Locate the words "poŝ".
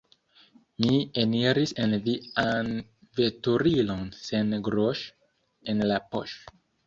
6.15-6.35